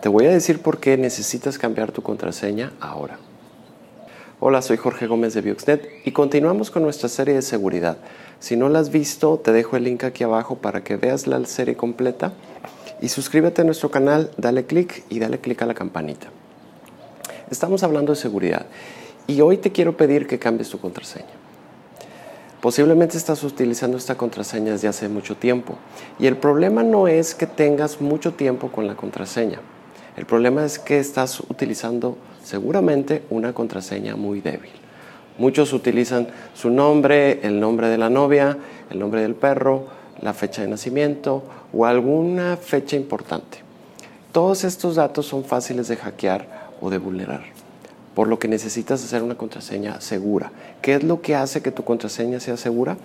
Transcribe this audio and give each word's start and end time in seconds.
Te 0.00 0.08
voy 0.08 0.24
a 0.24 0.30
decir 0.30 0.62
por 0.62 0.80
qué 0.80 0.96
necesitas 0.96 1.58
cambiar 1.58 1.92
tu 1.92 2.00
contraseña 2.00 2.72
ahora. 2.80 3.18
Hola, 4.40 4.62
soy 4.62 4.78
Jorge 4.78 5.06
Gómez 5.06 5.34
de 5.34 5.42
Bioxnet 5.42 5.86
y 6.06 6.12
continuamos 6.12 6.70
con 6.70 6.82
nuestra 6.82 7.10
serie 7.10 7.34
de 7.34 7.42
seguridad. 7.42 7.98
Si 8.38 8.56
no 8.56 8.70
la 8.70 8.78
has 8.78 8.90
visto, 8.90 9.38
te 9.38 9.52
dejo 9.52 9.76
el 9.76 9.84
link 9.84 10.04
aquí 10.04 10.24
abajo 10.24 10.56
para 10.56 10.82
que 10.82 10.96
veas 10.96 11.26
la 11.26 11.44
serie 11.44 11.76
completa 11.76 12.32
y 13.02 13.10
suscríbete 13.10 13.60
a 13.60 13.64
nuestro 13.64 13.90
canal, 13.90 14.30
dale 14.38 14.64
clic 14.64 15.04
y 15.10 15.18
dale 15.18 15.38
clic 15.38 15.60
a 15.60 15.66
la 15.66 15.74
campanita. 15.74 16.28
Estamos 17.50 17.82
hablando 17.82 18.14
de 18.14 18.16
seguridad 18.18 18.64
y 19.26 19.42
hoy 19.42 19.58
te 19.58 19.70
quiero 19.70 19.98
pedir 19.98 20.26
que 20.26 20.38
cambies 20.38 20.70
tu 20.70 20.78
contraseña. 20.78 21.26
Posiblemente 22.62 23.18
estás 23.18 23.44
utilizando 23.44 23.98
esta 23.98 24.16
contraseña 24.16 24.72
desde 24.72 24.88
hace 24.88 25.10
mucho 25.10 25.36
tiempo 25.36 25.76
y 26.18 26.26
el 26.26 26.38
problema 26.38 26.82
no 26.82 27.06
es 27.06 27.34
que 27.34 27.46
tengas 27.46 28.00
mucho 28.00 28.32
tiempo 28.32 28.72
con 28.72 28.86
la 28.86 28.96
contraseña. 28.96 29.60
El 30.16 30.26
problema 30.26 30.64
es 30.64 30.78
que 30.78 30.98
estás 30.98 31.40
utilizando 31.40 32.16
seguramente 32.42 33.22
una 33.30 33.52
contraseña 33.52 34.16
muy 34.16 34.40
débil. 34.40 34.70
Muchos 35.38 35.72
utilizan 35.72 36.28
su 36.54 36.70
nombre, 36.70 37.40
el 37.46 37.60
nombre 37.60 37.88
de 37.88 37.96
la 37.96 38.10
novia, 38.10 38.58
el 38.90 38.98
nombre 38.98 39.22
del 39.22 39.34
perro, 39.34 39.86
la 40.20 40.34
fecha 40.34 40.62
de 40.62 40.68
nacimiento 40.68 41.42
o 41.72 41.86
alguna 41.86 42.56
fecha 42.56 42.96
importante. 42.96 43.58
Todos 44.32 44.64
estos 44.64 44.96
datos 44.96 45.26
son 45.26 45.44
fáciles 45.44 45.88
de 45.88 45.96
hackear 45.96 46.70
o 46.80 46.90
de 46.90 46.98
vulnerar, 46.98 47.42
por 48.14 48.28
lo 48.28 48.38
que 48.38 48.48
necesitas 48.48 49.02
hacer 49.02 49.22
una 49.22 49.36
contraseña 49.36 50.00
segura. 50.00 50.52
¿Qué 50.82 50.94
es 50.94 51.04
lo 51.04 51.20
que 51.20 51.34
hace 51.34 51.62
que 51.62 51.72
tu 51.72 51.84
contraseña 51.84 52.38
sea 52.38 52.56
segura? 52.56 52.96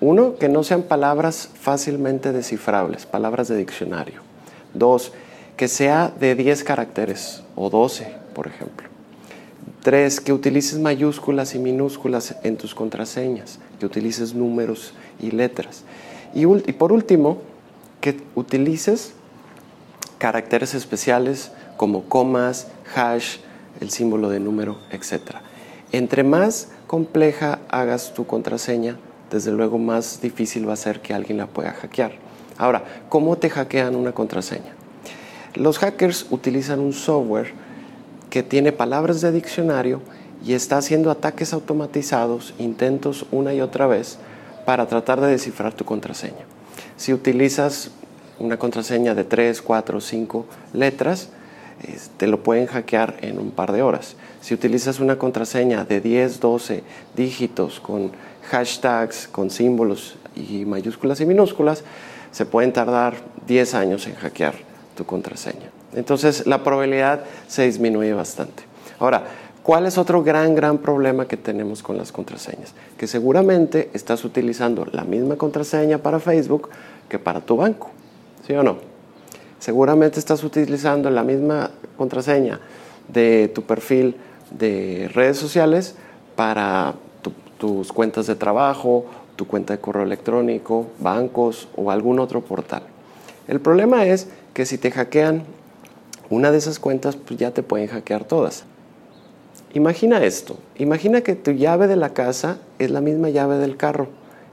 Uno, 0.00 0.36
que 0.36 0.48
no 0.48 0.62
sean 0.62 0.82
palabras 0.82 1.50
fácilmente 1.54 2.32
descifrables, 2.32 3.04
palabras 3.04 3.48
de 3.48 3.56
diccionario. 3.56 4.22
Dos, 4.74 5.12
que 5.58 5.66
sea 5.68 6.10
de 6.18 6.36
10 6.36 6.62
caracteres 6.62 7.42
o 7.56 7.68
12, 7.68 8.14
por 8.32 8.46
ejemplo. 8.46 8.88
Tres, 9.82 10.20
que 10.20 10.32
utilices 10.32 10.78
mayúsculas 10.78 11.56
y 11.56 11.58
minúsculas 11.58 12.36
en 12.44 12.56
tus 12.56 12.76
contraseñas, 12.76 13.58
que 13.80 13.84
utilices 13.84 14.34
números 14.34 14.94
y 15.20 15.32
letras. 15.32 15.82
Y, 16.32 16.46
y 16.46 16.72
por 16.72 16.92
último, 16.92 17.38
que 18.00 18.20
utilices 18.36 19.14
caracteres 20.18 20.74
especiales 20.74 21.50
como 21.76 22.04
comas, 22.04 22.68
hash, 22.94 23.38
el 23.80 23.90
símbolo 23.90 24.30
de 24.30 24.38
número, 24.38 24.78
etc. 24.92 25.38
Entre 25.90 26.22
más 26.22 26.68
compleja 26.86 27.58
hagas 27.68 28.14
tu 28.14 28.26
contraseña, 28.26 28.96
desde 29.28 29.50
luego 29.50 29.78
más 29.78 30.20
difícil 30.20 30.68
va 30.68 30.74
a 30.74 30.76
ser 30.76 31.00
que 31.00 31.14
alguien 31.14 31.38
la 31.38 31.48
pueda 31.48 31.72
hackear. 31.72 32.12
Ahora, 32.58 32.84
¿cómo 33.08 33.36
te 33.38 33.50
hackean 33.50 33.96
una 33.96 34.12
contraseña? 34.12 34.77
Los 35.54 35.78
hackers 35.78 36.26
utilizan 36.30 36.78
un 36.80 36.92
software 36.92 37.52
que 38.28 38.42
tiene 38.42 38.72
palabras 38.72 39.20
de 39.20 39.32
diccionario 39.32 40.02
y 40.44 40.52
está 40.52 40.76
haciendo 40.76 41.10
ataques 41.10 41.52
automatizados, 41.52 42.54
intentos 42.58 43.26
una 43.32 43.54
y 43.54 43.60
otra 43.60 43.86
vez, 43.86 44.18
para 44.66 44.86
tratar 44.86 45.20
de 45.20 45.28
descifrar 45.28 45.72
tu 45.72 45.84
contraseña. 45.84 46.44
Si 46.96 47.14
utilizas 47.14 47.90
una 48.38 48.58
contraseña 48.58 49.14
de 49.14 49.24
3, 49.24 49.62
4, 49.62 50.00
5 50.00 50.46
letras, 50.74 51.30
te 52.18 52.26
lo 52.26 52.42
pueden 52.42 52.66
hackear 52.66 53.16
en 53.22 53.38
un 53.38 53.50
par 53.50 53.72
de 53.72 53.82
horas. 53.82 54.16
Si 54.42 54.52
utilizas 54.52 55.00
una 55.00 55.16
contraseña 55.16 55.84
de 55.84 56.00
10, 56.00 56.40
12 56.40 56.82
dígitos 57.16 57.80
con 57.80 58.12
hashtags, 58.50 59.28
con 59.28 59.50
símbolos 59.50 60.16
y 60.36 60.64
mayúsculas 60.66 61.20
y 61.20 61.26
minúsculas, 61.26 61.84
se 62.32 62.44
pueden 62.44 62.72
tardar 62.72 63.14
10 63.46 63.74
años 63.74 64.06
en 64.06 64.14
hackear 64.16 64.67
tu 64.98 65.06
contraseña. 65.06 65.70
Entonces 65.94 66.44
la 66.48 66.64
probabilidad 66.64 67.20
se 67.46 67.62
disminuye 67.62 68.12
bastante. 68.12 68.64
Ahora, 68.98 69.22
¿cuál 69.62 69.86
es 69.86 69.96
otro 69.96 70.24
gran, 70.24 70.56
gran 70.56 70.78
problema 70.78 71.28
que 71.28 71.36
tenemos 71.36 71.84
con 71.84 71.96
las 71.96 72.10
contraseñas? 72.10 72.74
Que 72.98 73.06
seguramente 73.06 73.90
estás 73.94 74.24
utilizando 74.24 74.84
la 74.90 75.04
misma 75.04 75.36
contraseña 75.36 75.98
para 75.98 76.18
Facebook 76.18 76.68
que 77.08 77.20
para 77.20 77.40
tu 77.40 77.56
banco, 77.56 77.90
¿sí 78.44 78.54
o 78.54 78.64
no? 78.64 78.78
Seguramente 79.60 80.18
estás 80.18 80.42
utilizando 80.42 81.10
la 81.10 81.22
misma 81.22 81.70
contraseña 81.96 82.58
de 83.06 83.52
tu 83.54 83.62
perfil 83.62 84.16
de 84.50 85.08
redes 85.14 85.36
sociales 85.36 85.94
para 86.34 86.94
tus 87.56 87.92
cuentas 87.92 88.26
de 88.26 88.34
trabajo, 88.34 89.04
tu 89.36 89.46
cuenta 89.46 89.74
de 89.74 89.80
correo 89.80 90.02
electrónico, 90.02 90.88
bancos 90.98 91.68
o 91.76 91.92
algún 91.92 92.18
otro 92.18 92.40
portal. 92.40 92.82
El 93.48 93.60
problema 93.60 94.04
es 94.04 94.28
que 94.52 94.66
si 94.66 94.76
te 94.76 94.90
hackean 94.90 95.42
una 96.30 96.52
de 96.52 96.58
esas 96.58 96.78
cuentas, 96.78 97.16
pues 97.16 97.40
ya 97.40 97.52
te 97.52 97.62
pueden 97.62 97.88
hackear 97.88 98.24
todas. 98.24 98.64
Imagina 99.72 100.22
esto, 100.24 100.58
imagina 100.76 101.22
que 101.22 101.34
tu 101.34 101.52
llave 101.52 101.88
de 101.88 101.96
la 101.96 102.12
casa 102.12 102.58
es 102.78 102.90
la 102.90 103.00
misma 103.00 103.30
llave 103.30 103.56
del 103.56 103.76
carro 103.76 104.08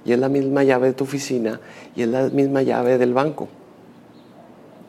y 0.06 0.14
es 0.14 0.20
la 0.20 0.30
misma 0.30 0.64
llave 0.64 0.88
de 0.88 0.94
tu 0.94 1.04
oficina 1.04 1.60
y 1.96 2.04
es 2.04 2.08
la 2.08 2.30
misma 2.30 2.62
llave 2.62 2.98
del 2.98 3.14
banco. 3.14 3.50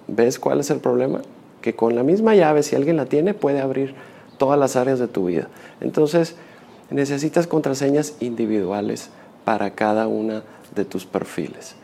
¿Ves 0.08 0.38
cuál 0.38 0.60
es 0.60 0.70
el 0.70 0.78
problema? 0.78 1.22
Que 1.60 1.74
con 1.74 1.96
la 1.96 2.02
misma 2.02 2.34
llave, 2.36 2.62
si 2.62 2.76
alguien 2.76 2.96
la 2.96 3.06
tiene, 3.06 3.34
puede 3.34 3.60
abrir 3.60 3.94
todas 4.38 4.58
las 4.58 4.76
áreas 4.76 4.98
de 5.00 5.08
tu 5.08 5.26
vida. 5.26 5.48
Entonces, 5.80 6.36
necesitas 6.90 7.46
contraseñas 7.48 8.14
individuales 8.20 9.10
para 9.44 9.70
cada 9.70 10.06
una 10.06 10.44
de 10.74 10.84
tus 10.84 11.06
perfiles. 11.06 11.74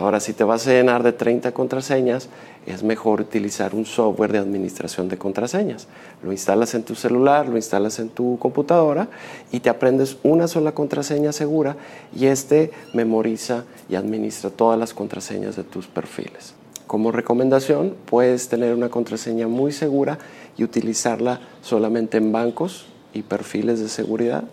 Ahora, 0.00 0.18
si 0.18 0.32
te 0.32 0.44
vas 0.44 0.66
a 0.66 0.70
llenar 0.70 1.02
de 1.02 1.12
30 1.12 1.52
contraseñas, 1.52 2.30
es 2.64 2.82
mejor 2.82 3.20
utilizar 3.20 3.74
un 3.74 3.84
software 3.84 4.32
de 4.32 4.38
administración 4.38 5.10
de 5.10 5.18
contraseñas. 5.18 5.88
Lo 6.22 6.32
instalas 6.32 6.72
en 6.72 6.84
tu 6.84 6.94
celular, 6.94 7.46
lo 7.50 7.56
instalas 7.56 7.98
en 7.98 8.08
tu 8.08 8.38
computadora 8.38 9.08
y 9.52 9.60
te 9.60 9.68
aprendes 9.68 10.16
una 10.22 10.48
sola 10.48 10.72
contraseña 10.72 11.32
segura 11.32 11.76
y 12.16 12.26
este 12.26 12.70
memoriza 12.94 13.64
y 13.90 13.96
administra 13.96 14.48
todas 14.48 14.78
las 14.78 14.94
contraseñas 14.94 15.56
de 15.56 15.64
tus 15.64 15.86
perfiles. 15.86 16.54
Como 16.86 17.12
recomendación, 17.12 17.94
puedes 18.06 18.48
tener 18.48 18.74
una 18.74 18.88
contraseña 18.88 19.48
muy 19.48 19.70
segura 19.70 20.18
y 20.56 20.64
utilizarla 20.64 21.40
solamente 21.60 22.16
en 22.16 22.32
bancos 22.32 22.86
y 23.12 23.20
perfiles 23.20 23.80
de 23.80 23.90
seguridad. 23.90 24.44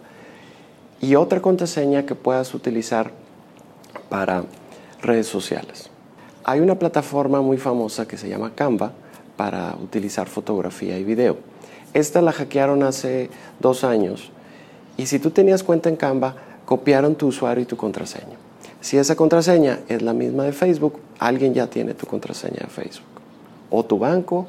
Y 0.99 1.15
otra 1.15 1.41
contraseña 1.41 2.05
que 2.05 2.15
puedas 2.15 2.53
utilizar 2.53 3.11
para 4.09 4.43
redes 5.01 5.27
sociales. 5.27 5.89
Hay 6.43 6.59
una 6.59 6.79
plataforma 6.79 7.41
muy 7.41 7.57
famosa 7.57 8.07
que 8.07 8.17
se 8.17 8.29
llama 8.29 8.53
Canva 8.55 8.93
para 9.35 9.75
utilizar 9.81 10.27
fotografía 10.27 10.97
y 10.97 11.03
video. 11.03 11.37
Esta 11.93 12.21
la 12.21 12.31
hackearon 12.31 12.83
hace 12.83 13.29
dos 13.59 13.83
años 13.83 14.31
y 14.97 15.05
si 15.05 15.19
tú 15.19 15.29
tenías 15.31 15.63
cuenta 15.63 15.89
en 15.89 15.95
Canva, 15.95 16.35
copiaron 16.65 17.15
tu 17.15 17.27
usuario 17.27 17.63
y 17.63 17.65
tu 17.65 17.77
contraseña. 17.77 18.35
Si 18.81 18.97
esa 18.97 19.15
contraseña 19.15 19.79
es 19.87 20.01
la 20.01 20.13
misma 20.13 20.43
de 20.43 20.53
Facebook, 20.53 20.99
alguien 21.19 21.53
ya 21.53 21.67
tiene 21.67 21.93
tu 21.93 22.05
contraseña 22.05 22.59
de 22.61 22.67
Facebook. 22.67 23.07
O 23.69 23.83
tu 23.85 23.99
banco, 23.99 24.47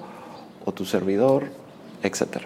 o 0.64 0.72
tu 0.72 0.84
servidor, 0.84 1.44
etc. 2.02 2.42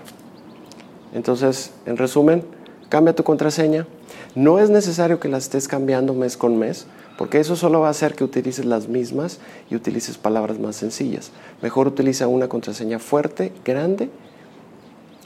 Entonces, 1.12 1.72
en 1.86 1.96
resumen, 1.96 2.44
cambia 2.88 3.14
tu 3.14 3.24
contraseña. 3.24 3.86
No 4.34 4.58
es 4.58 4.70
necesario 4.70 5.20
que 5.20 5.28
la 5.28 5.38
estés 5.38 5.68
cambiando 5.68 6.14
mes 6.14 6.36
con 6.36 6.58
mes 6.58 6.86
porque 7.18 7.40
eso 7.40 7.56
solo 7.56 7.80
va 7.80 7.88
a 7.88 7.90
hacer 7.90 8.14
que 8.14 8.24
utilices 8.24 8.64
las 8.64 8.88
mismas 8.88 9.38
y 9.70 9.76
utilices 9.76 10.18
palabras 10.18 10.58
más 10.58 10.76
sencillas. 10.76 11.30
Mejor 11.60 11.86
utiliza 11.86 12.26
una 12.26 12.48
contraseña 12.48 12.98
fuerte, 12.98 13.52
grande 13.64 14.10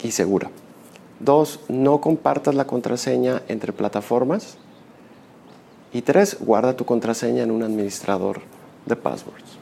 y 0.03 0.11
segura. 0.11 0.49
Dos, 1.19 1.61
no 1.67 1.99
compartas 2.01 2.55
la 2.55 2.67
contraseña 2.67 3.41
entre 3.47 3.73
plataformas. 3.73 4.57
Y 5.93 6.01
tres, 6.01 6.37
guarda 6.39 6.75
tu 6.75 6.85
contraseña 6.85 7.43
en 7.43 7.51
un 7.51 7.63
administrador 7.63 8.41
de 8.85 8.95
passwords. 8.95 9.57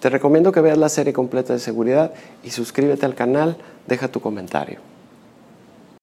Te 0.00 0.10
recomiendo 0.10 0.52
que 0.52 0.60
veas 0.60 0.78
la 0.78 0.88
serie 0.88 1.12
completa 1.12 1.52
de 1.52 1.58
seguridad 1.58 2.12
y 2.42 2.50
suscríbete 2.50 3.04
al 3.04 3.14
canal, 3.14 3.56
deja 3.86 4.08
tu 4.08 4.20
comentario. 4.20 4.87